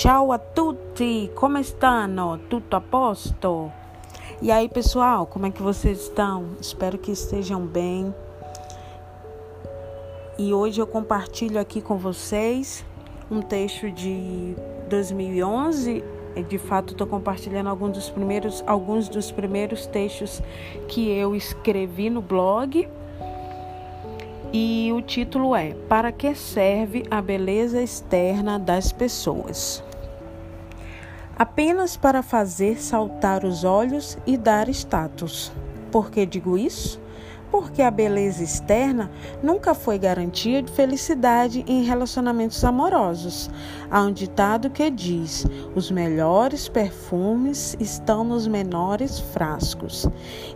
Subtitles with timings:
[0.00, 2.38] Ciao a tutti, come stanno?
[2.48, 3.70] Tutto a posto?
[4.40, 6.56] E aí, pessoal, como é que vocês estão?
[6.58, 8.14] Espero que estejam bem.
[10.38, 12.82] E hoje eu compartilho aqui com vocês
[13.30, 14.56] um texto de
[14.88, 16.02] 2011.
[16.48, 20.40] De fato, estou compartilhando alguns dos primeiros, alguns dos primeiros textos
[20.88, 22.88] que eu escrevi no blog.
[24.50, 29.84] E o título é Para que serve a beleza externa das pessoas?
[31.40, 35.50] Apenas para fazer saltar os olhos e dar status.
[35.90, 37.00] Por que digo isso?
[37.50, 39.10] Porque a beleza externa
[39.42, 43.48] nunca foi garantia de felicidade em relacionamentos amorosos.
[43.90, 50.06] Há um ditado que diz: os melhores perfumes estão nos menores frascos.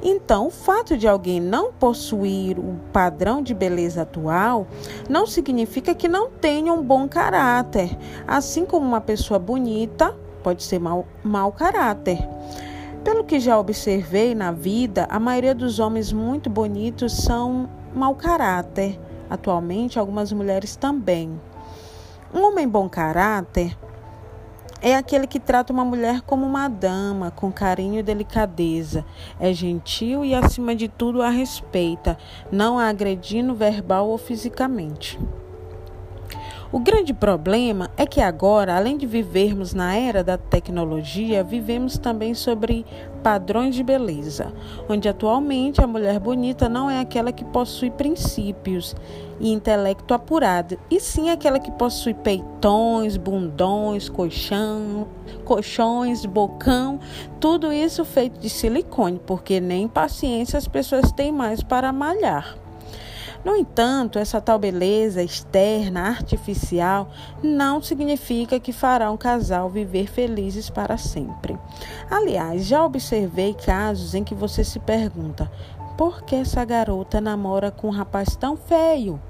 [0.03, 4.67] Então, o fato de alguém não possuir o padrão de beleza atual
[5.09, 7.97] não significa que não tenha um bom caráter.
[8.29, 10.15] Assim como uma pessoa bonita
[10.45, 12.19] pode ser mau, mau caráter.
[13.03, 19.01] Pelo que já observei na vida, a maioria dos homens muito bonitos são mau caráter.
[19.29, 21.41] Atualmente, algumas mulheres também.
[22.33, 23.77] Um homem bom caráter
[24.83, 29.05] é aquele que trata uma mulher como uma dama, com carinho e delicadeza.
[29.41, 32.19] É gentil e, acima de tudo, a respeita,
[32.53, 35.19] não a agredindo verbal ou fisicamente.
[36.75, 42.35] O grande problema é que agora, além de vivermos na era da tecnologia, vivemos também
[42.35, 42.85] sobre
[43.23, 44.53] padrões de beleza,
[44.89, 48.97] onde atualmente a mulher bonita não é aquela que possui princípios
[49.39, 55.07] e intelecto apurado, e sim aquela que possui peitões, bundões, colchão,
[55.45, 56.99] colchões, bocão,
[57.39, 62.64] tudo isso feito de silicone, porque nem paciência as pessoas têm mais para malhar.
[63.45, 67.11] No entanto, essa tal beleza externa, artificial,
[67.43, 71.59] não significa que fará um casal viver felizes para sempre.
[72.11, 75.51] Aliás, já observei casos em que você se pergunta:
[75.97, 79.21] por que essa garota namora com um rapaz tão feio?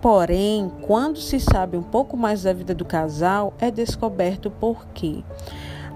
[0.00, 5.22] Porém, quando se sabe um pouco mais da vida do casal, é descoberto o porquê.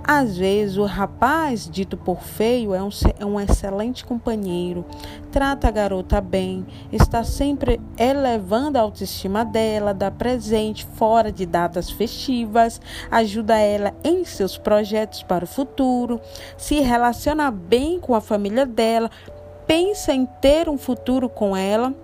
[0.04, 2.88] Às vezes, o rapaz, dito por feio, é um,
[3.20, 4.84] é um excelente companheiro,
[5.30, 11.88] trata a garota bem, está sempre elevando a autoestima dela, dá presente fora de datas
[11.88, 12.80] festivas,
[13.10, 16.20] ajuda ela em seus projetos para o futuro,
[16.56, 19.08] se relaciona bem com a família dela,
[19.68, 21.94] pensa em ter um futuro com ela.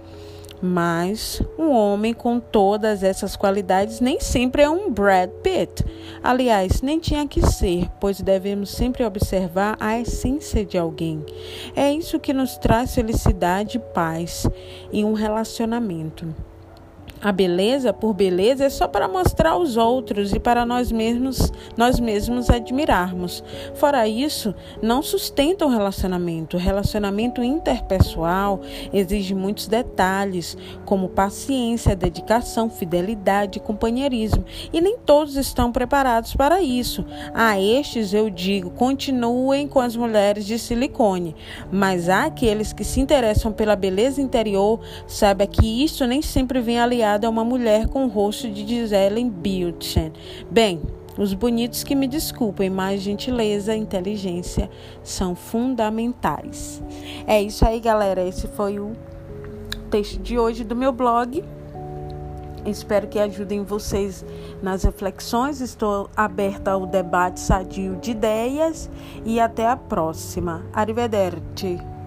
[0.61, 5.85] Mas um homem com todas essas qualidades nem sempre é um Brad Pitt.
[6.23, 11.25] Aliás, nem tinha que ser, pois devemos sempre observar a essência de alguém.
[11.75, 14.47] É isso que nos traz felicidade e paz
[14.93, 16.35] em um relacionamento.
[17.21, 21.99] A beleza por beleza é só para mostrar aos outros e para nós mesmos, nós
[21.99, 23.43] mesmos admirarmos.
[23.75, 26.57] Fora isso, não sustenta o relacionamento.
[26.57, 28.61] O relacionamento interpessoal
[28.93, 37.05] exige muitos detalhes, como paciência, dedicação, fidelidade companheirismo, e nem todos estão preparados para isso.
[37.35, 41.35] A estes eu digo, continuem com as mulheres de silicone,
[41.73, 46.79] mas há aqueles que se interessam pela beleza interior, saiba que isso nem sempre vem
[46.79, 50.13] aliado a uma mulher com o rosto de Gisele Bündchen.
[50.51, 50.83] Bem,
[51.19, 54.71] os bonitos que me desculpem, mas gentileza e inteligência
[55.03, 56.83] são fundamentais.
[57.27, 58.23] É isso aí, galera.
[58.23, 58.93] Esse foi o
[59.91, 61.43] texto de hoje do meu blog.
[62.65, 64.25] Espero que ajudem vocês
[64.63, 65.61] nas reflexões.
[65.61, 68.89] Estou aberta ao debate sadio de ideias
[69.25, 70.65] e até a próxima.
[70.73, 71.98] Arrivederci.